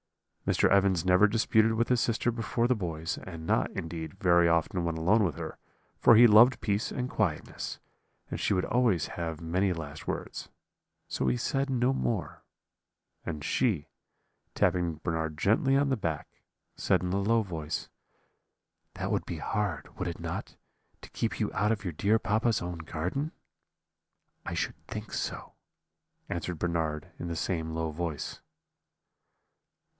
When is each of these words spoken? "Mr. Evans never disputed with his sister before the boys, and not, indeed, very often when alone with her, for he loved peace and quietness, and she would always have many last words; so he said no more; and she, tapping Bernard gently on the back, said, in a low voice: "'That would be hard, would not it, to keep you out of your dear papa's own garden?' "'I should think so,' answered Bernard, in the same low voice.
"Mr. 0.47 0.67
Evans 0.69 1.05
never 1.05 1.27
disputed 1.27 1.73
with 1.75 1.89
his 1.89 2.01
sister 2.01 2.31
before 2.31 2.67
the 2.67 2.75
boys, 2.75 3.19
and 3.19 3.45
not, 3.45 3.69
indeed, 3.71 4.15
very 4.15 4.47
often 4.49 4.83
when 4.83 4.97
alone 4.97 5.23
with 5.23 5.35
her, 5.35 5.59
for 5.99 6.15
he 6.15 6.25
loved 6.25 6.59
peace 6.59 6.91
and 6.91 7.09
quietness, 7.09 7.79
and 8.29 8.39
she 8.39 8.51
would 8.53 8.65
always 8.65 9.07
have 9.09 9.39
many 9.39 9.71
last 9.71 10.07
words; 10.07 10.49
so 11.07 11.27
he 11.27 11.37
said 11.37 11.69
no 11.69 11.93
more; 11.93 12.43
and 13.23 13.45
she, 13.45 13.87
tapping 14.55 14.95
Bernard 15.03 15.37
gently 15.37 15.77
on 15.77 15.89
the 15.89 15.95
back, 15.95 16.27
said, 16.75 17.03
in 17.03 17.13
a 17.13 17.17
low 17.21 17.43
voice: 17.43 17.87
"'That 18.95 19.11
would 19.11 19.25
be 19.27 19.37
hard, 19.37 19.95
would 19.99 20.19
not 20.19 20.49
it, 20.53 20.57
to 21.03 21.09
keep 21.11 21.39
you 21.39 21.53
out 21.53 21.71
of 21.71 21.83
your 21.85 21.93
dear 21.93 22.17
papa's 22.17 22.61
own 22.61 22.79
garden?' 22.79 23.31
"'I 24.47 24.55
should 24.55 24.87
think 24.87 25.13
so,' 25.13 25.53
answered 26.27 26.57
Bernard, 26.59 27.11
in 27.19 27.27
the 27.27 27.35
same 27.35 27.75
low 27.75 27.91
voice. 27.91 28.41